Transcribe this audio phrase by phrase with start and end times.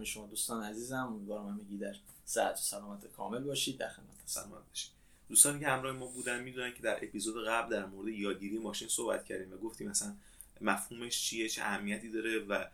[0.00, 4.68] همه شما دوستان عزیزم امیدوارم همگی در صحت و سلامت کامل باشید در خدمت سلامت
[4.68, 4.90] باشید.
[5.28, 9.24] دوستانی که همراه ما بودن می‌دونن که در اپیزود قبل در مورد یادگیری ماشین صحبت
[9.24, 10.14] کردیم و گفتیم مثلا
[10.60, 12.64] مفهومش چیه چه اهمیتی داره و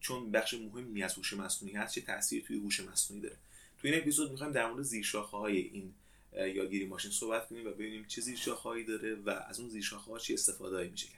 [0.00, 3.36] چون بخش مهمی از هوش مصنوعی هست چه تاثیری توی هوش مصنوعی داره.
[3.82, 5.94] تو این اپیزود می‌خوایم در مورد زیرشاخه های این
[6.32, 10.88] یادگیری ماشین صحبت کنیم و ببینیم چه زیرشاخه‌ای داره و از اون زیرشاخه‌ها چی استفاده
[10.88, 11.08] میشه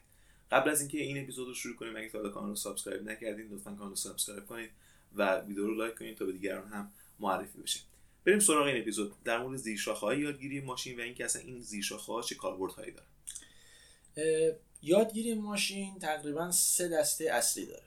[0.50, 3.70] قبل از اینکه این اپیزود رو شروع کنیم اگه تا کانال رو subscribe نکردین لطفا
[3.70, 4.70] کانال رو subscribe کنید.
[5.14, 7.80] و ویدیو رو like کنید تا به دیگران هم معرفی بشه.
[8.24, 9.14] بریم سراغ این اپیزود.
[9.24, 15.98] در مورد زیرشاخه‌های یادگیری ماشین و اینکه اصلا این زیرشاخه‌ها چه کاربردهایی داره یادگیری ماشین
[15.98, 17.82] تقریبا سه دسته اصلی داره.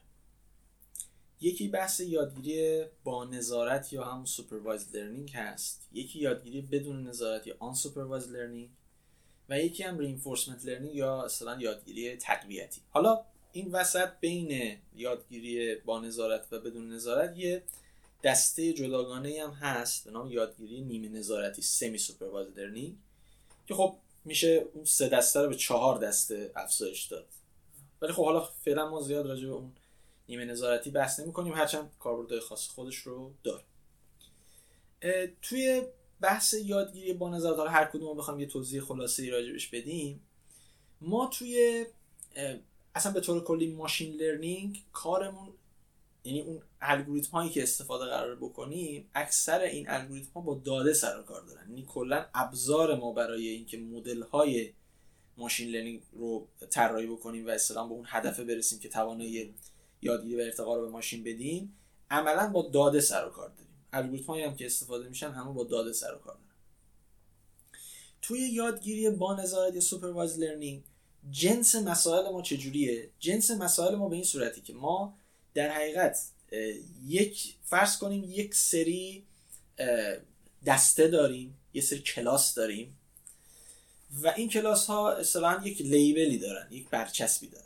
[1.42, 5.88] یکی بحث یادگیری با نظارت یا همون supervised learning هست.
[5.92, 8.70] یکی یادگیری بدون نظارت یا unsupervised learning
[9.50, 12.82] و یکی هم reinforcement learning یا اصلا یادگیری تقویتی.
[12.90, 17.64] حالا این وسط بین یادگیری با نظارت و بدون نظارت یه
[18.23, 22.98] دسته جداگانه هم هست به نام یادگیری نیمه نظارتی semi supervised learning
[23.68, 27.28] که خب میشه اون سه دسته رو به چهار دسته افزایش داد.
[28.02, 29.72] ولی خب حالا فعلا ما زیاد راجع به اون
[30.30, 33.64] نیمه نظارتی بحث نمی کنیم هرچند کاربردهای خاص خودش رو داره.
[35.42, 35.81] توی
[36.22, 40.22] بحث یادگیری با نظارت هر کدوم بخوام یه توضیح خلاصه ای راجبش بدیم
[41.02, 41.86] ما توی
[42.96, 45.54] اصلا به طور کلی machine learning کارمون
[46.24, 51.22] یعنی اون الگوریتم هایی که استفاده قرار بکنیم اکثر این الگوریتم ها با داده سر
[51.22, 51.70] کار دارن.
[51.70, 54.74] یعنی کلا ابزار ما برای اینکه مدل های
[55.38, 59.53] machine learning رو طراحی بکنیم و اصلا به اون هدف برسیم که توانایی
[60.02, 61.78] یادگیری و ارتقا رو به ماشین بدیم
[62.09, 63.74] عملا با داده سر کار داریم.
[63.94, 66.44] الگوریتم هایی هم که استفاده میشن همه با داده سر کار دارن.
[68.22, 70.84] توی یادگیری با نظارت یا supervised learning
[71.31, 75.17] جنس مسائل ما چجوریه؟ جنس مسائل ما به این صورتی که ما
[75.53, 76.19] در حقیقت
[77.06, 79.23] یک فرض کنیم یک سری
[80.66, 82.97] دسته داریم یه سری کلاس داریم
[84.22, 87.63] و این کلاس ها اصلا یک label ی دارن یک برچسبی دارن.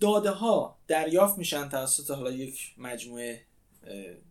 [0.00, 3.44] داده ها دریافت میشن توسط حالا یک مجموعه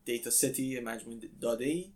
[0.06, 1.92] dataset ی مجموعه داده ای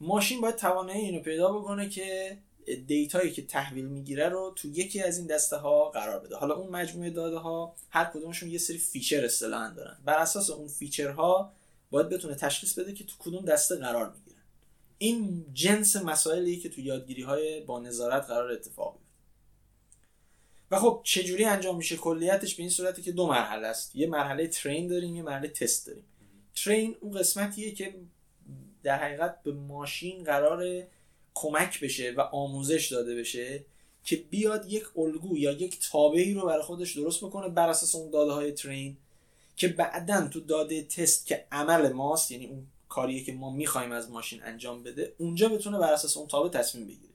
[0.00, 2.38] ماشین باید توانایی اینو پیدا بکنه که
[2.86, 6.36] data یی که تحویل می‌گیره رو تو یکی از این دسته ها قرار بده.
[6.36, 9.98] حالا اون مجموعه داده ها هر کدومشون یه سری feature اصطلاحا دارن.
[10.04, 11.52] بر اساس اون feature ها
[11.90, 14.42] باید بتونه تشخیص بده که تو کدوم دسته قرار می‌گیرن
[14.98, 19.12] این جنس مسائلی که تو یادگیری های با نظارت قرار اتفاق بیفته
[20.70, 23.96] و خب چجوری انجام میشه؟ کلیتش به این صورتی که دو مرحله است.
[23.96, 26.04] یه مرحله ترین داریم یه مرحله تست داریم.
[26.54, 27.94] ترین اون قسمتیه که
[28.82, 30.86] در حقیقت به ماشین قرار
[31.42, 33.64] کمک بشه و آموزش داده بشه
[34.04, 38.10] که بیاد یک الگو یا یک تابعی رو برای خودش درست بکنه بر اساس اون
[38.10, 38.96] داده های ترین
[39.56, 44.10] که بعدا تو داده تست که عمل ماست یعنی اون کاریه که ما می‌خوایم از
[44.10, 47.12] ماشین انجام بده اونجا بتونه بر اساس اون تابع تصمیم بگیره.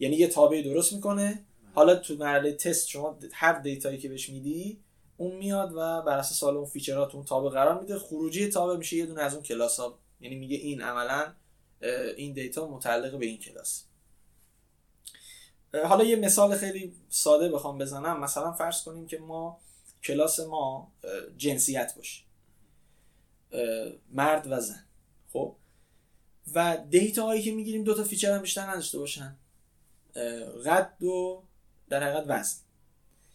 [0.00, 1.44] یعنی یه تابعی درست می‌کنه.
[1.74, 4.78] حالا تو مرحله تست شما هر data یی که بهش میدی
[5.16, 7.98] اون میاد و بر اساس اون feature ها تو اون تابع قرار میده.
[7.98, 11.32] خروجی تابع میشه یه دونه از اون کلاس ها یعنی میگه این عملا
[12.16, 13.84] این data متعلق به این کلاس.
[15.84, 18.20] حالا یه مثال خیلی ساده بخوام بزنم.
[18.20, 19.60] مثلا فرض کنیم که ما
[20.04, 20.92] کلاس ما
[21.36, 22.22] جنسیت باشه.
[24.10, 24.84] مرد و زن.
[25.32, 25.56] خب؟
[26.54, 29.36] و data هایی که می‌گیریم دو تا feature هم بیشتر نداشته باشن.
[30.66, 31.42] قد و
[31.88, 32.58] در حقیقت وزن.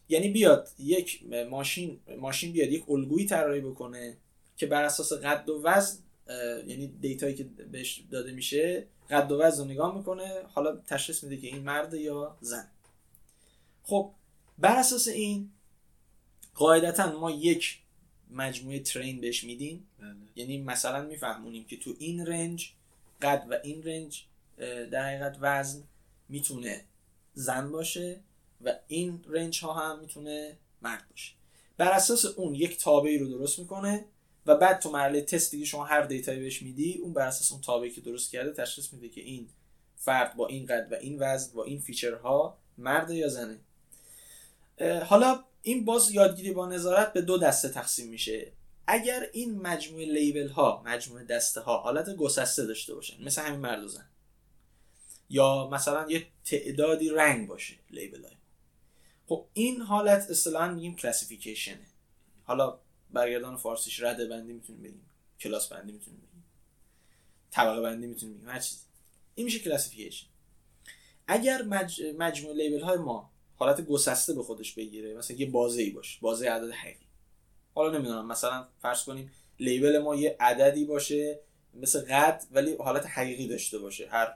[0.09, 4.17] یعنی بیاد یک ماشین ماشین بیاد یک الگویی طراحی بکنه
[4.57, 6.02] که بر اساس قد و وزن
[6.67, 10.43] یعنی data یی که بهش داده میشه قد و وزن رو نگاه می‌کنه.
[10.53, 12.67] حالا تشخیص میده که این مرد یا زن.
[13.83, 14.11] خب
[14.57, 15.49] بر اساس این
[16.55, 17.79] قاعدتا ما یک
[18.31, 19.87] مجموعه train بهش میدیم.
[20.35, 22.71] یعنی مثلا میفهمونیم که تو این range
[23.21, 24.23] قد و این range
[24.91, 25.83] در حقیقت وزن
[26.29, 26.85] می‌تونه
[27.33, 28.19] زن باشه
[28.61, 31.33] و این range ها هم می‌تونه مرد باشه.
[31.77, 34.05] بر اساس اون یک تابعی رو درست می‌کنه.
[34.45, 37.51] و بعد تو مرحله تست دیگه شما هر data یی بهش میدی اون بر اساس
[37.51, 39.49] اون تابعی که درست کرده تشخیص میده که این
[39.97, 43.59] فرد با این قد و این وزن با این feature ها مرد یا زنه.
[45.05, 48.51] حالا این باز یادگیری با نظارت به دو دسته تقسیم میشه.
[48.87, 53.83] اگر این مجموعه لیبل ها مجموعه دسته ها حالت گسسته داشته باشن مثل همین مرد
[53.83, 54.05] و زن
[55.29, 58.35] یا مثلا یه تعدادی رنگ باشه لیبل های
[59.27, 61.87] خب این حالت اصطلاحا میگیم کلاسیفیکیشنه
[62.43, 62.79] حالا
[63.13, 65.09] برگردان فارسیش رده بندی می‌تونیم بگیم.
[65.39, 66.43] کلاس بندی می‌تونیم بگیم.
[67.51, 68.49] طبقه بندی می‌تونیم بگیم.
[68.49, 68.81] هر چیزی
[69.35, 70.27] این میشه کلاسیفیکیشن
[71.27, 72.01] اگر مج...
[72.17, 76.49] مجموعه لیبل های ما حالت گسسته به خودش بگیره مثلا یه بازه ای باشه بازه
[76.49, 77.05] عدد حقیقی
[77.75, 81.39] حالا نمی‌دونم مثلا فرض کنیم لیبل ما یه عددی باشه
[81.73, 84.07] مثل قد ولی حالت حقیقی داشته باشه.
[84.09, 84.35] هر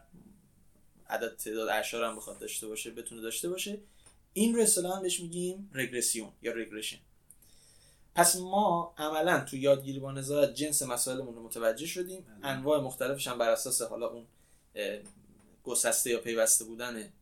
[1.10, 3.80] عدد تعداد اشار هم بخواد داشته باشه بتونه داشته باشه.
[4.34, 6.98] این رو اصطلاحا بهش میگیم رگرسیون یا رگرشن
[8.18, 12.26] پس ما عملا تو یادگیری با نظارت جنس مسائلمون رو متوجه شدیم.
[12.44, 14.26] انواع مختلفش هم بر اساس حالا اون
[15.64, 17.14] گسسته یا پیوسته بودن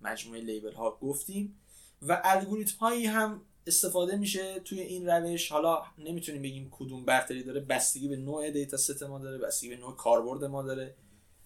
[0.00, 1.60] مجموعه label ها گفتیم.
[2.02, 5.52] و الگوریتم هایی هم استفاده میشه توی این روش.
[5.52, 7.60] حالا نمی‌تونیم بگیم کدوم برتری داره.
[7.60, 9.38] بستگی به نوع dataset ما داره.
[9.38, 10.94] بستگی به نوع کاربرد ما داره.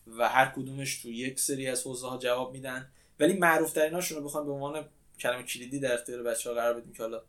[0.06, 2.90] و هر کدومش تو یک سری از حوزه ها جواب میدن.
[3.20, 4.88] ولی معروف تریناشون رو بخوام به عنوان
[5.18, 7.22] کلمه کلیدی در اختیار بچه ها قرار بدیم که حالا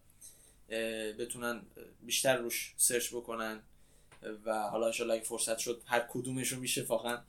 [1.19, 1.61] بتونن
[2.01, 3.61] بیشتر روش search بکنن
[4.45, 7.21] و حالا انشالله اگه فرصت شد هر کدومش رو میشه واقعا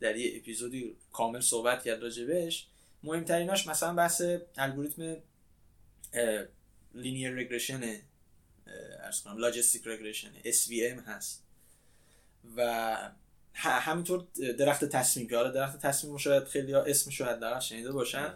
[0.00, 2.66] در یه اپیزودی کامل صحبت کرد راجبش
[3.02, 4.22] مهمتریناش مثلا بحث
[4.56, 5.16] الگوریتم
[6.94, 8.00] لینیر رگرشن
[9.00, 11.44] ارز کنم لاجستیک رگرشن SVM هست.
[12.56, 12.96] و
[13.64, 14.26] همینطور
[14.58, 18.34] درخت تصمیم که حالا درخت تصمیم شاید خیلی ها اسم شاید در شنیده باشن.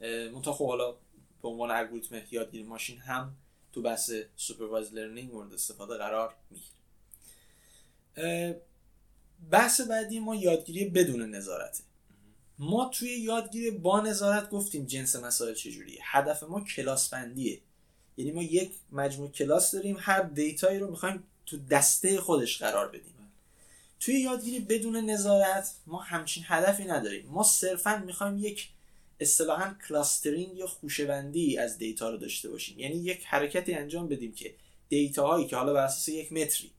[0.00, 0.92] منتها خب حالا
[1.42, 3.36] به عنوان الگوریتم یادگیری ماشین هم
[3.72, 6.72] تو بحث supervised learning مورد استفاده قرار می‌گیره.
[9.50, 11.82] بحث بعدی ما یادگیری بدون نظارته.
[12.58, 16.00] ما توی یادگیری با نظارت گفتیم جنس مسائل چجوریه.
[16.02, 17.60] هدف ما کلاس بندیه
[18.16, 22.88] یعنی ما یک مجموع کلاس داریم هر data یی رو می‌خوایم تو دسته خودش قرار
[22.88, 23.12] بدیم.
[24.00, 27.26] توی یادگیری بدون نظارت ما همچین هدفی نداریم.
[27.26, 28.68] ما صرفا می‌خوایم یک
[29.22, 32.78] اصطلاحا clustering یا خوشه‌بندی از data رو داشته باشیم.
[32.78, 34.54] یعنی یک حرکتی انجام بدیم که
[34.88, 36.70] data هایی که حالا بر اساس یک متری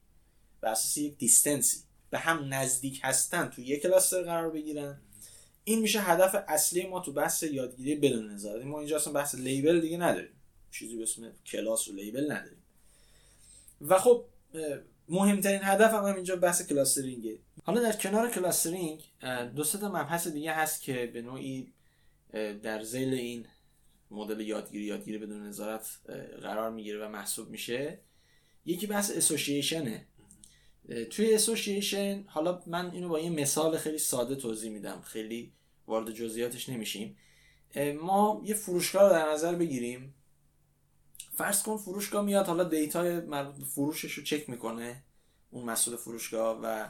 [0.60, 1.78] بر اساس یک distance ی
[2.10, 5.00] به هم نزدیک هستن تو یک cluster قرار بگیرن.
[5.64, 9.80] این میشه هدف اصلی ما تو بحث یادگیری بدون نظارت ما اینجا اصلا بحث label
[9.80, 10.34] دیگه نداریم.
[10.70, 12.62] چیزی به اسم کلاس و label نداریم.
[13.80, 14.24] و خب
[15.08, 19.00] مهمترین هدف هم, هم اینجا بحث clustering ه حالا در کنار clustering
[19.56, 21.72] دو تا مبحث دیگه هست که به نوعی
[22.62, 23.46] در ذیل این
[24.10, 26.00] مدل یادگیری یادگیری بدون نظارت
[26.42, 28.00] قرار می‌گیره و محسوب میشه.
[28.64, 30.06] یکی بحث association ه
[31.10, 35.00] توی association حالا من اینو با یه مثال خیلی ساده توضیح میدم.
[35.00, 35.52] خیلی
[35.86, 37.16] وارد جزئیاتش نمیشیم.
[38.00, 40.14] ما یه فروشگاه رو در نظر بگیریم.
[41.36, 45.02] فرض کن فروشگاه میاد حالا data ی مربوط به فروشش رو چک می‌کنه
[45.50, 46.88] اون مسئول فروشگاه و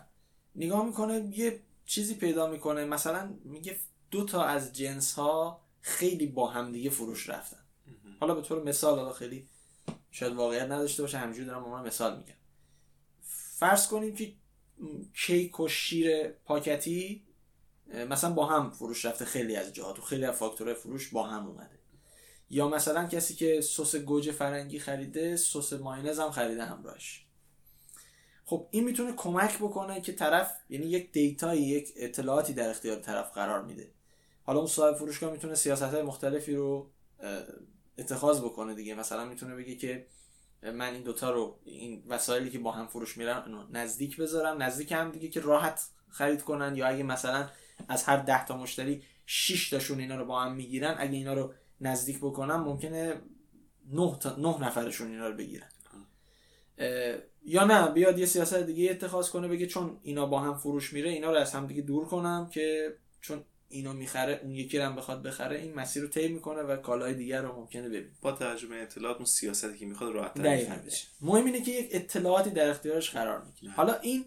[0.57, 2.85] نگاه می‌کنه یه چیزی پیدا می‌کنه.
[2.85, 3.77] مثلا میگه
[4.15, 7.65] دو تا از جنس ها خیلی با همدیگه فروش رفتن.
[8.21, 9.49] حالا به طور مثال حالا خیلی
[10.11, 12.35] شاید واقعیت نداشته باشه همینجوری دارم من مثال میگم.
[13.59, 14.33] فرض کنیم که
[15.15, 17.25] کیک و شیر پاکتی
[18.09, 21.47] مثلا با هم فروش رفته خیلی از جهات و خیلی از فاکتورهای فروش با هم
[21.47, 21.79] اومده.
[22.51, 27.27] یا مثلا کسی که سس گوجه فرنگی خریده سس ماینز هم خریده همراهش.
[28.45, 33.33] خب این می‌تونه کمک بکنه که طرف یعنی یک دیتایی یک اطلاعاتی در اختیار طرف
[33.33, 33.94] قرار میده.
[34.45, 36.91] حالا اون صاحب فروشگاه می‌تونه سیاست های مختلفی رو
[37.99, 38.95] اتخاذ بکنه دیگه.
[38.95, 40.07] مثلا می‌تونه بگه که
[40.63, 44.63] من این دوتا رو این وسایلی که با هم فروش میرن نزدیک بذارم.
[44.63, 46.77] نزدیک هم دیگه که راحت خرید کنن.
[46.77, 47.49] یا اگه مثلا
[47.89, 51.55] از هر ده تا مشتری 6 تاشون اینا رو با هم می‌گیرن اگه اینا رو
[51.81, 53.21] نزدیک بکنم ممکنه
[53.91, 55.69] 9 تا 9 نفرشون اینا رو بگیرن.
[57.47, 61.11] یا نه بیاد یه سیاست دیگه اتخاذ کنه بگه چون اینا با هم فروش میره
[61.11, 64.97] اینا رو از هم دیگه دور کنم که چون اینو می‌خره اون یکی رو هم
[64.97, 68.11] بخواد بخره این مسیر رو طی می‌کنه و کالای دیگر رو ممکنه ببینه.
[68.23, 70.81] با توجه به اطلاعات اون سیاستی که می‌خواد راحت تر
[71.21, 73.73] مهم اینه که یک اطلاعاتی در اختیارش قرار می‌گیره.
[73.73, 74.25] حالا این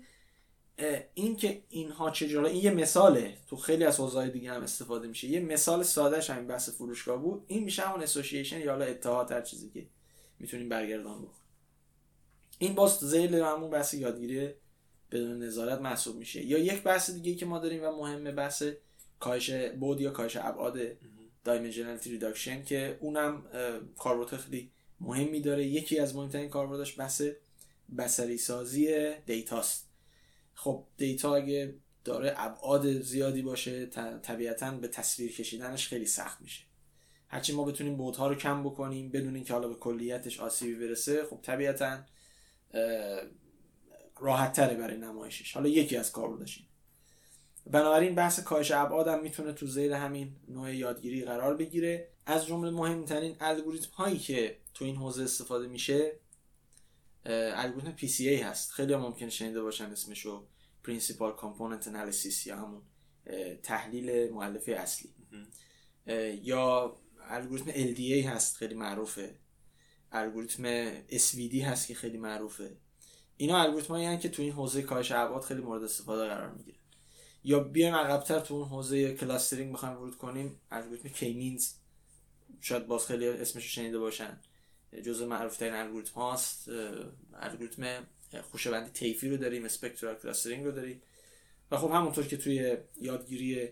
[1.13, 3.37] این که اینها چجوری این یه مثاله.
[3.47, 5.27] تو خیلی از حوزه‌های دیگه هم استفاده میشه.
[5.27, 7.43] یه مثال سادهش همین بحث فروشگاه بود.
[7.47, 9.85] این میشه همون اسوسییشن یا حالا اتحاد هر چیزی که
[10.39, 11.31] می‌تونیم برگردان بکنیم.
[12.59, 14.49] این باز ذیل همون بحث یادگیری
[15.11, 16.45] بدون نظارت محسوب میشه.
[16.45, 18.63] یا یک بحث دیگه که ما داریم و مهمه بحث
[19.19, 20.79] کاهش بعد یا کاهش ابعاد
[21.43, 23.43] dimensionality reduction که اونم
[23.97, 25.65] کاربرد خیلی مهمی داره.
[25.65, 27.21] یکی از مهمترین کاربردش بحث
[27.97, 29.89] بصری سازی data ست.
[30.53, 33.85] خب data اگه دارای ابعاد زیادی باشه
[34.23, 36.63] طبیعتا به تصویر کشیدنش خیلی سخت میشه.
[37.27, 41.39] هرچی ما بتونیم بودها رو کم بکنیم بدون اینکه حالا به کلیتش آسیبی برسه خب
[41.43, 41.99] طبیعتا
[44.19, 45.53] راحت تره برای نمایشش.
[45.53, 46.63] حالا یکی از کاربردش
[47.71, 52.09] بنابراین بحث کاهش ابعاد هم می‌تونه تو زیر همین نوع یادگیری قرار بگیره.
[52.25, 56.11] از جمله مهمترین الگوریتم هایی که تو این حوزه استفاده میشه
[57.25, 58.71] الگوریتم PCA هست.
[58.71, 60.47] خیلی ممکن شنیده باشن اسمشو
[60.87, 62.81] Principal Component Analysis یا همون
[63.63, 65.09] تحلیل مؤلفه اصلی.
[66.41, 66.97] یا
[67.29, 69.35] الگوریتم LDA هست خیلی معروفه.
[70.11, 72.77] الگوریتم SVD هست که خیلی معروفه.
[73.37, 76.76] اینا الگوریتم هایی که تو این حوزه کاهش ابعاد خیلی مورد استفاده قرار می‌گیره.
[77.43, 81.73] یا بیایم عقبتر تو اون حوزه clustering بخوایم ورود کنیم الگوریتم k-means
[82.61, 84.39] شاید باز خیلی اسمش شنیده باشن.
[85.05, 86.69] جزء معروف ترین الگوریتم هاست.
[87.33, 88.07] الگوریتم
[88.51, 91.01] خوشه‌بندی طیفی رو داریم spectral clustering رو داریم.
[91.71, 93.69] و خب همونطور که توی یادگیری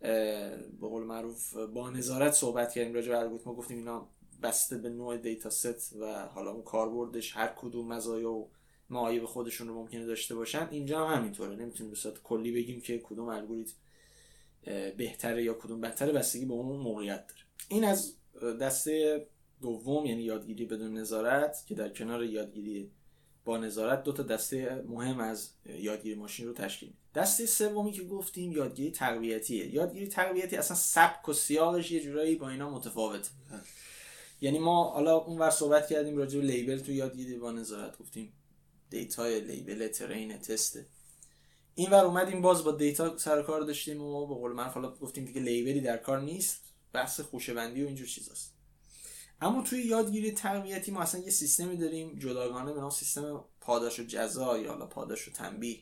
[0.00, 4.08] به قول معروف با نظارت صحبت کردیم راجع به الگوریتم گفتیم اینا
[4.42, 8.50] بسته به نوع دیتا ست و حالا اون کاربردش هر کدوم مزایا و
[8.90, 11.56] معایب خودشون رو ممکنه داشته باشن اینجا هم همینطوره.
[11.56, 13.74] نمی‌تونیم به صورت کلی بگیم که کدوم الگوریتم
[14.96, 17.40] بهتره یا کدوم بدتره بستگی به اون موقعیت داره.
[17.68, 18.16] این از
[18.60, 19.26] دسته
[19.62, 22.90] دوم یعنی یادگیری بدون نظارت که در کنار یادگیری
[23.44, 28.02] با نظارت دو تا دسته مهم از یادگیری ماشین رو تشکیل میده دسته سومی که
[28.02, 29.74] گفتیم یادگیری تقویتیه.
[29.74, 33.30] یادگیری تقویتی اصلا سبک و سیاقش یه جورایی با اینا متفاوته.
[34.40, 38.32] یعنی ما حالا اون ور صحبت کردیم راجع به label تو یادگیری با نظارت گفتیم.
[38.94, 40.86] data ی label train test ه.
[41.74, 45.24] این ور اومدیم باز با data سر کار داشتیم و به قول من حالا گفتیم
[45.24, 46.60] دیگه label ی در کار نیست
[46.92, 48.54] بحث خوشه‌بندی و اینجور چیزاست.
[49.40, 54.02] اما توی یادگیری تقویتی ما اصلا یه سیستمی داریم جداگانه به نام سیستم پاداش و
[54.02, 55.78] جزا یا حالا پاداش و تنبیه.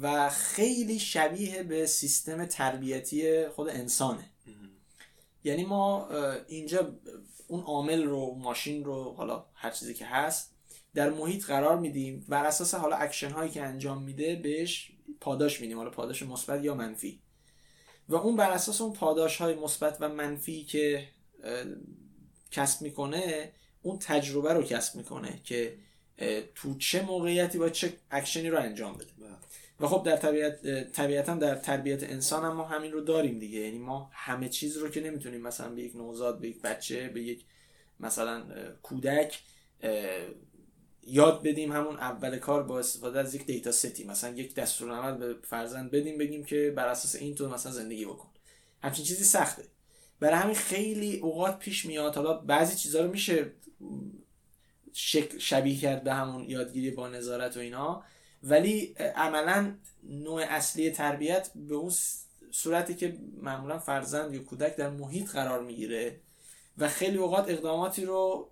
[0.00, 4.30] و خیلی شبیه به سیستم تربیتی خود انسانه.
[5.44, 6.08] یعنی ما
[6.48, 6.98] اینجا
[7.46, 10.53] اون عامل رو ماشین رو حالا هر چیزی که هست
[10.94, 15.76] در محیط قرار میدیم بر اساس حالا اکشن هایی که انجام میده بهش پاداش میدیم
[15.76, 17.20] حالا پاداش مثبت یا منفی.
[18.08, 21.08] و اون بر اساس اون پاداش های مثبت و منفی که
[22.50, 25.78] کسب می‌کنه اون تجربه رو کسب می‌کنه که
[26.54, 29.10] تو چه موقعیتی با چه اکشنی رو انجام بده.
[29.80, 33.60] و خب در طبیعت طبیعتا در تربیت انسان هم ما همین رو داریم دیگه.
[33.60, 37.22] یعنی ما همه چیز رو که نمی‌تونیم مثلا به یک نوزاد به یک بچه به
[37.22, 37.44] یک
[38.00, 38.44] مثلا
[38.82, 39.42] کودک
[41.06, 45.16] یاد بدیم همون اول کار با استفاده از یک data set ی مثلا یک دستورالعمل
[45.16, 48.28] به فرزند بدیم بگیم که بر اساس این تو مثلا زندگی بکن.
[48.82, 49.64] همچین چیزی سخته.
[50.20, 53.52] برای همین خیلی اوقات پیش میاد حالا بعضی چیزها رو میشه
[55.38, 58.02] شبیه کرد به همون یادگیری با نظارت و اینا
[58.42, 61.92] ولی عملا نوع اصلی تربیت به اون
[62.50, 66.20] صورتی که معمولا فرزند یا کودک در محیط قرار می‌گیره.
[66.78, 68.50] و خیلی اوقات اقداماتی رو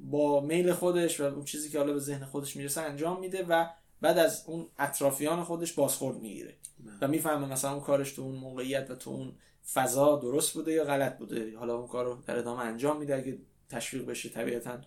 [0.00, 3.66] با میل خودش و اون چیزی که حالا به ذهن خودش می‌رسه انجام میده و
[4.00, 6.56] بعد از اون اطرافیان خودش بازخورد می‌گیره.
[7.00, 9.32] و می‌فهمه مثلا اون کارش تو اون موقعیت و تو اون
[9.72, 11.58] فضا درست بوده یا غلط بوده.
[11.58, 13.16] حالا اون کار رو در ادامه انجام میده.
[13.16, 13.38] اگه
[13.68, 14.80] تشویق بشه طبیعتا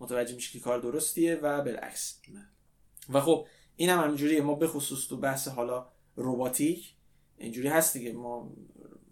[0.00, 2.20] متوجه میشه که کار درستیه و بالعکس.
[3.08, 3.46] و خب
[3.76, 4.40] این هم همینجوریه.
[4.40, 5.86] ما به خصوص تو بحث حالا
[6.16, 6.94] روباتیک
[7.38, 8.12] اینجوری هست دیگه.
[8.12, 8.52] ما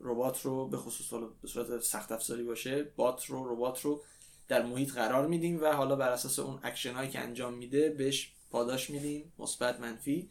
[0.03, 4.03] ربات رو به خصوص حالا به صورت سخت افزاری باشه bot رو ربات رو
[4.49, 8.33] در محیط قرار میدیم و حالا بر اساس اون اکشن هایی که انجام میده بهش
[8.51, 10.31] پاداش میدیم مثبت منفی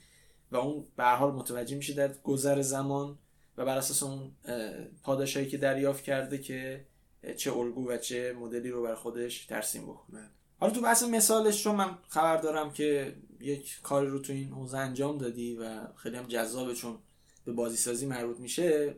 [0.52, 3.18] و اون به حال متوجه میشه در گذر زمان
[3.58, 4.32] و بر اساس اون
[5.04, 6.86] پاداش هایی که دریافت کرده که
[7.38, 10.30] چه الگو و چه مدلی رو بر خودش ترسیم بکنه بله.
[10.60, 14.78] حالا تو بحث مثالش رو من خبر دارم که یک کاری رو تو این حوزه
[14.78, 16.98] انجام دادی و خیلی هم جذابه چون
[17.46, 18.96] به بازی سازی مربوط میشه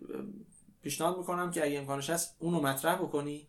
[0.84, 3.48] پیشنهاد می‌کنم که اگه امکانش هست اونو مطرح بکنی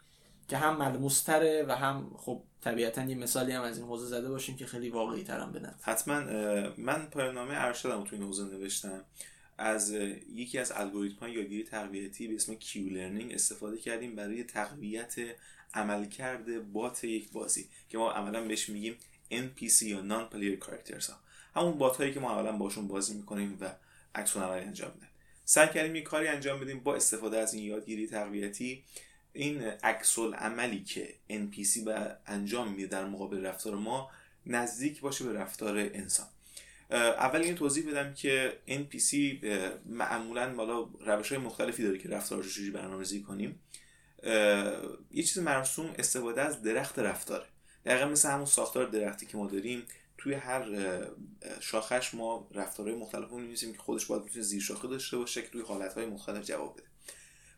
[0.48, 4.56] که هم ملموستره و هم خب طبیعتا یه مثالی هم از این حوزه زده باشیم
[4.56, 6.20] که خیلی واقعی ترم بدن حتما
[6.78, 9.04] من پایان نامه ارشدم تو این حوزه نوشتم.
[9.58, 9.90] از
[10.34, 15.14] یکی از الگوریتم های یادگیری تقویتی به اسم Q-learning استفاده کردیم برای تقویت
[15.74, 18.96] عملکرد bot یک بازی که ما عملا بهش میگیم
[19.30, 21.10] NPC یا non-player characters
[21.56, 23.74] همون bot هایی که ما اولا باشون بازی می‌کنیم و
[24.14, 25.08] عکس عملی انجام میدن
[25.44, 28.84] سعی کردیم یه کاری انجام بدیم با استفاده از این یادگیری تقویتی.
[29.32, 34.10] این عکس عملی که NPC به انجام میده در مقابل رفتار ما
[34.46, 36.26] نزدیک باشه به رفتار انسان.
[36.90, 39.14] اول این توضیح بدم که NPC
[39.86, 43.60] معمولا بالا روش های مختلفی داره که رفتار رو چجوری برنامه‌ریزی کنیم.
[45.12, 47.46] یه چیز مرسوم استفاده از درخت رفتاره.
[47.86, 49.82] دقیقا مثل همون ساختار درختی که ما داریم
[50.24, 50.64] توی هر
[51.60, 55.48] شاخش ما رفتارهای مختلف رو می‌نویسیم که خودش باید می‌تونه زیر شاخه داشته باشه که
[55.48, 56.86] توی حالتهای مختلف جواب بده.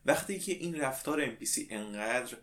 [0.06, 2.36] وقتی که این رفتار NPC انقدر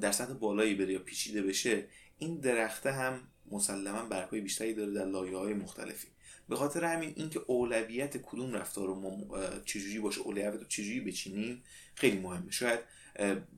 [0.00, 1.86] در سطح بالایی بره یا پیچیده بشه
[2.18, 6.08] این درخته هم مسلما برگهای بیشتری داره در لایه های مختلفی.
[6.48, 11.62] به خاطر همین اینکه اولویت کدوم رفتار رو ما چجوری باشه اولویت رو چجوری بچینیم
[11.94, 12.50] خیلی مهمه.
[12.50, 12.80] شاید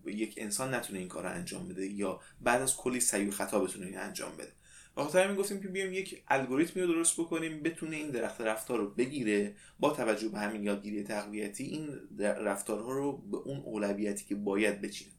[0.06, 3.86] یک انسان نتونه این کار رو انجام بده یا بعد از کلی سعی خطا بتونه
[3.86, 4.52] این انجام بده.
[4.94, 8.90] خاطر همین گفتیم که بیایم یک الگوریتمی رو درست بکنیم بتونه این درخت رفتار رو
[8.90, 14.80] بگیره با توجه به همین یادگیری تقویتی این رفتارها رو به اون اولویتی که باید
[14.80, 15.10] بچینه.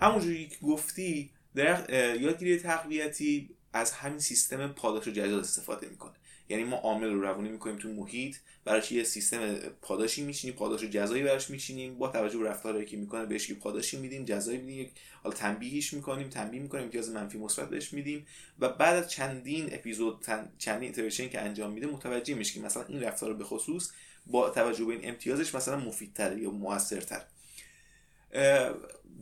[0.00, 6.14] همونجوری که گفتی درخت یادگیری تقویتی از همین سیستم پاداش و جزا استفاده می‌کنه.
[6.48, 11.22] یعنی ما عامل رو روانه می‌کنیم تو محیط براش یه سیستم پاداشی می‌چینیم پاداش جزایی
[11.22, 14.90] براش می‌چینیم با توجه به رفتارهایی که می‌کنه بهش یه پاداشی میدیم جزایی میدیم.
[15.22, 18.26] حالا تنبیهش می‌کنیم تنبیه می‌کنیم امتیاز منفی مثبت بهش میدیم.
[18.58, 20.26] و بعد از چندین اپیزود
[20.58, 23.90] چندین iteration که انجام میده متوجه میشه که مثلا این رفتار به خصوص
[24.26, 27.22] با توجه به این امتیازش مثلا مفیدتر یا موثرتر.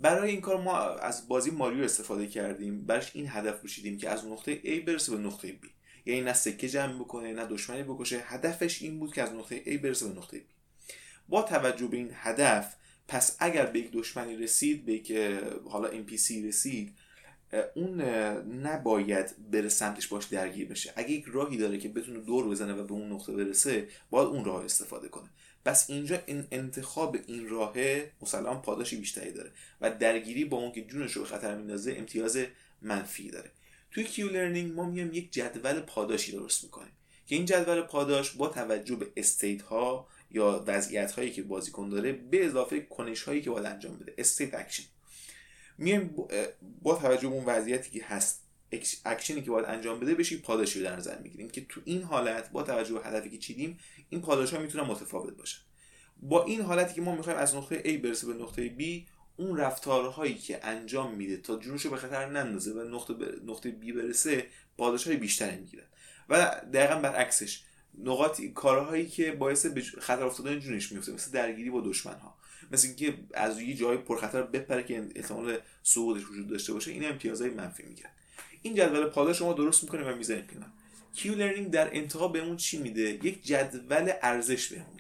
[0.03, 2.87] برای این کار ما از بازی ماریو استفاده کردیم.
[2.87, 5.67] برش این هدف بشیدیم که از نقطه A برسه به نقطه B.
[6.07, 8.23] یعنی نه سکه جمع بکنه نه دشمنی بکشه.
[8.25, 10.43] هدفش این بود که از نقطه A برسه به نقطه B.
[11.29, 12.75] با توجه به این هدف
[13.09, 15.13] پس اگر به یک دشمنی رسید به یک
[15.69, 16.95] حالا NPC رسید
[17.75, 18.01] اون
[18.63, 20.93] نباید بره سمتش باش درگیر بشه.
[20.97, 24.45] اگه یک راهی داره که بتونه دور بزنه و به اون نقطه برسه باید اون
[24.45, 25.29] راه استفاده کنه.
[25.65, 30.83] پس اینجا این انتخاب این راهه مسلما پاداشی بیشتری داره و درگیری با اون که
[30.83, 32.39] جونش رو خطر میندازه امتیاز
[32.83, 33.51] منفی داره.
[33.95, 36.93] توی Q-learning ما میایم یک جدول پاداشی درست می‌کنیم
[37.27, 42.13] که این جدول پاداش با توجه به state ها یا وضعیت هایی که بازیکن داره
[42.13, 44.83] به اضافه کنش هایی که باید انجام بده state action.
[45.79, 46.15] میایم
[46.83, 48.45] با توجه به اون وضعیتی که هست
[49.05, 52.51] اکشنی که باید انجام بده بهش پاداشی رو در نظر می‌گیریم که تو این حالت
[52.51, 53.79] با توجه به هدفی که چیدیم
[54.11, 55.61] این پاداش ها می‌تونن متفاوت باشن.
[56.23, 58.83] با این حالتی که ما می‌خوایم از نقطه A برسه به نقطه B
[59.37, 63.15] اون رفتارهایی که انجام میده تا جونشو به خطر نندازه و نقطه,
[63.47, 64.47] نقطه بی برسه
[64.79, 65.85] پاداش های بیشتری می‌گیرن.
[66.29, 67.63] و دقیقا برعکسش
[67.99, 72.35] نقاط کارهایی که باعث به خطر افتادن جونش میفته مثل درگیری با دشمن ها
[72.73, 77.51] مثل اینکه از یه جای پرخطر بپره که احتمال سقوطش وجود داشته باشه این امتیازهای
[77.51, 78.11] منفی می‌گیرن.
[78.63, 80.69] این جدول پاداش شما درست می‌کنه و می‌ذاریم کنار.
[81.15, 84.94] Q-learning در انتها بهمون چی میده؟ یک جدول ارزش بهمون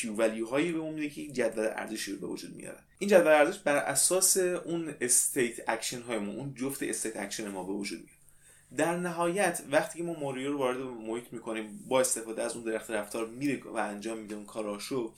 [0.00, 3.76] Q-value هایی بهمون میده که جدول ارزشی رو به وجود میارن این جدول ارزش بر
[3.76, 8.20] اساس اون state action های ما اون جفت state action ما به وجود میاد
[8.76, 12.90] در نهایت وقتی که ما ماریو رو وارد محیط می‌کنیم با استفاده از اون درخت
[12.90, 15.14] رفتار میره و انجام میده اون کاراشو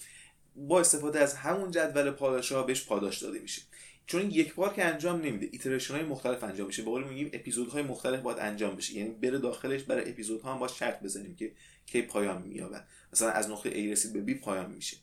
[0.56, 3.62] با استفاده از همون جدول پاداش ها بهش پاداش داده میشه.
[4.06, 6.82] چون یک بار که انجام نمیده iteration های مختلف انجام میشه.
[6.82, 8.94] به قول میگیم اپیزودهای مختلف باید انجام بشه.
[8.94, 11.52] یعنی بره داخلش برای اپیزودها هم باید شرط بزنیم که
[11.86, 12.80] کی پایان مییابه
[13.12, 14.96] مثلا از نقطه A رسید به B پایان میشه.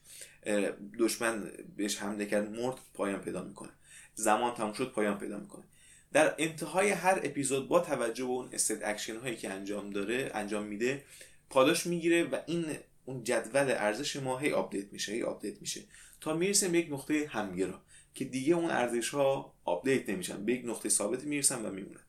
[1.00, 3.70] دشمن بهش حمله کرد مرد پایان پیدا می‌کنه.
[4.16, 5.64] زمان تموم شد پایان پیدا می‌کنه.
[6.14, 10.66] در انتهای هر اپیزود با توجه به اون state action هایی که انجام داره انجام
[10.66, 11.04] میده
[11.50, 12.66] پاداش می‌گیره و این
[13.06, 15.82] اون جدول ارزش ما هی آپدیت میشه هی آپدیت میشه.
[16.22, 17.82] تا می‌رسیم به یک نقطه همگرا.
[18.13, 20.45] که دیگه اون ارزش ها آپدیت نمیشن.
[20.45, 22.00] به یک نقطه ثابت می‌رسن و میمونن.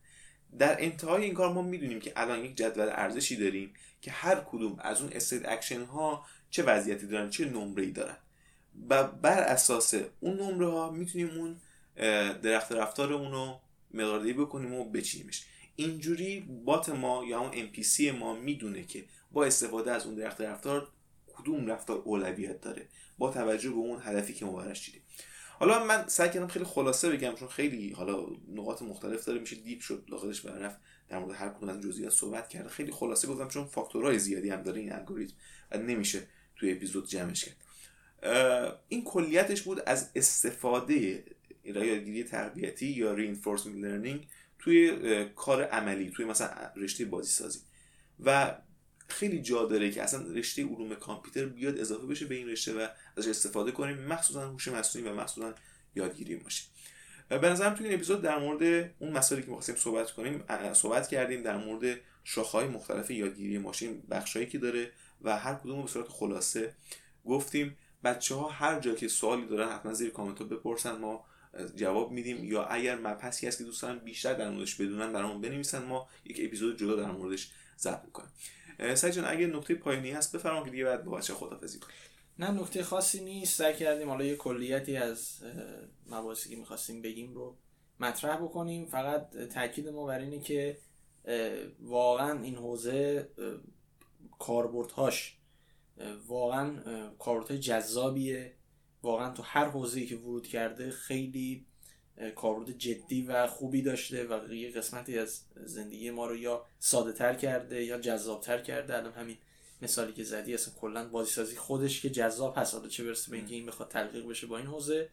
[0.58, 4.76] در انتهای این کار ما می‌دونیم که الان یک جدول ارزشی داریم که هر کدوم
[4.80, 8.16] از اون state action ها چه وضعیتی دارن چه نمره ای دارن.
[8.90, 11.56] و بر اساس اون نمره ها می‌تونیم اون
[12.40, 13.60] درخت رفتار رو
[13.94, 15.44] مقداردهی بکنیم و بچینیمش.
[15.76, 20.88] اینجوری bot ما یا اون NPC ما می‌دونه که با استفاده از اون درخت رفتار
[21.32, 22.88] کدوم رفتار اولویت داره.
[23.18, 25.02] با توجه به اون هدفی که ما براش چیدیم
[25.60, 29.80] حالا من سعی کردم خیلی خلاصه بگم چون خیلی حالا نقاط مختلف داره میشه دیپ
[29.80, 30.76] شد داخلش برف
[31.08, 32.68] در مورد هر کدوم از جزئیات صحبت کرده.
[32.68, 35.34] خیلی خلاصه گفتم چون فاکتورهای زیادی هم داره این الگوریتم
[35.70, 36.22] و نمیشه
[36.56, 37.56] توی اپیزود جمعش کرد.
[38.88, 41.24] این کلیتش بود از استفاده
[41.64, 44.26] یادگیری تربیتی یا reinforcement learning
[44.58, 47.58] توی کار عملی توی مثلا رشته بازی سازی
[48.20, 48.54] و
[49.12, 52.88] خیلی جا داره که اصلا رشته علوم کامپیوتر بیاد اضافه بشه به این رشته و
[53.16, 55.54] ازش استفاده کنیم مخصوصا هوش مصنوعی و مخصوصا
[55.94, 56.66] یادگیری ماشین.
[57.28, 61.42] به نظرم توی این اپیزود در مورد اون مسائلی که می‌خواستیم صحبت کنیم صحبت کردیم
[61.42, 64.90] در مورد شاخه‌های مختلف یادگیری ماشین بخشایی که داره
[65.22, 66.74] و هر کدوم به صورت خلاصه
[67.24, 67.76] گفتیم.
[68.04, 71.24] بچه ها هر جا که سوالی دارن حتما زیر کامنت ها بپرسن ما
[71.76, 72.44] جواب میدیم.
[72.44, 75.84] یا اگر مبحثی هست که دوستان بیشتر در موردش بدونن برامون بنویسن.
[75.84, 78.30] ما یک اپیزود جدا در موردش ضبط می‌کنیم.
[78.94, 81.94] سعی جان اگه نکته پایانی هست بفرمایید که دیگه بعد با بچه خدافظی کنیم.
[82.38, 83.58] نه نکته خاصی نیست.
[83.58, 85.42] سعی کردیم حالا یه کلیتی از
[86.06, 87.56] مباحثی که می‌خواستیم بگیم رو
[88.00, 88.86] مطرح بکنیم.
[88.86, 90.78] فقط تاکید ما بر اینه که
[91.80, 93.28] واقعا این حوزه
[94.38, 95.36] کاربردهاش
[96.26, 96.76] واقعا
[97.18, 98.54] کاربردهای جذابیه.
[99.02, 101.66] واقعا تو هر حوزه‌ای که ورود کرده خیلی
[102.36, 107.34] کاربرد جدی و خوبی داشته و یه قسمتی از زندگی ما رو یا ساده تر
[107.34, 108.96] کرده یا جذاب تر کرده.
[108.96, 109.36] الان همین
[109.82, 112.74] مثالی که زدی اصلا کلا بازی سازی خودش که جذاب هست.
[112.74, 115.08] حالا چه برسه به اینکه این بخواد تلقیق بشه با این حوزه.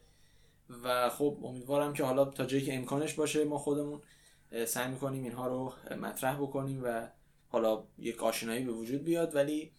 [0.84, 4.02] و خب امیدوارم که حالا تا جایی که امکانش باشه ما خودمون
[4.66, 7.08] سعی می‌کنیم اینها رو مطرح بکنیم و
[7.48, 9.34] حالا یک آشنایی به وجود بیاد.
[9.34, 9.72] ولی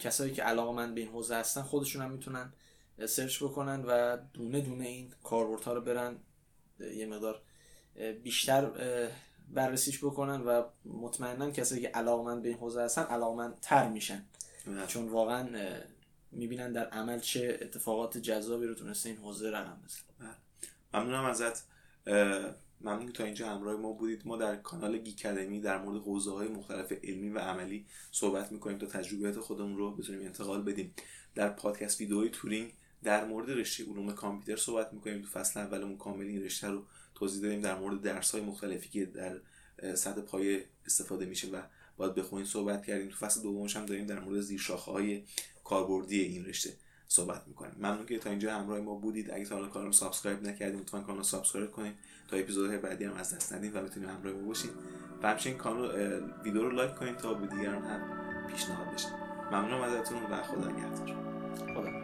[0.00, 2.52] کسایی که علاقه من به این حوزه هستن خودشون هم می‌تونن
[3.06, 6.16] سرچ بکنن و دونه دونه این کاربردها رو برن
[6.80, 7.42] یه مقدار
[8.22, 8.70] بیشتر
[9.54, 14.24] بررسیش بکنن و مطمئنا کسایی که علاقمند به این حوزه هستن علاقمند تر میشن.
[14.66, 14.86] بله.
[14.86, 15.48] چون واقعا
[16.32, 20.34] می‌بینن در عمل چه اتفاقات جذابی رو تونسته این حوزه رقم بزن
[20.94, 21.66] ممنونم ازت.
[22.80, 24.26] ممنون تا اینجا همراه ما بودید.
[24.26, 28.86] ما در کانال گیکدمی در مورد حوزه های مختلف علمی و عملی صحبت می‌کنیم تا
[28.86, 30.94] تجربیات خودمون رو بتونیم انتقال بدیم.
[31.34, 32.72] در پادکست ویدئوی تورینگ
[33.06, 35.22] در مورد رشته علوم کامپیوتر صحبت می‌کنیم.
[35.22, 36.82] تو فصل اولمون کامل این رشته رو
[37.14, 39.40] توضیح دادیم در مورد درس های مختلفی که در
[39.94, 41.62] سطح پایه استفاده میشه و
[41.96, 43.08] باید بخونید صحبت کردیم.
[43.08, 45.22] تو فصل دومش هم داریم در مورد زیرشاخه های
[45.64, 46.72] کاربردی این رشته
[47.08, 47.74] صحبت می‌کنیم.
[47.78, 49.30] ممنون که تا اینجا همراه ما بودید.
[49.30, 51.94] اگه تا حالا کانال subscribe نکردید لطفا کانال subscribe کنید
[52.28, 54.70] تا اپیزودهای بعدی هم از دست ندید و بتونید همراه ما باشید.
[55.22, 59.08] و همچنین کانال ویدیو رو لایک کنید تا به دیگران هم پیشنهاد بشه.
[59.52, 61.95] ممنونم ازتون و خدا نگهدار.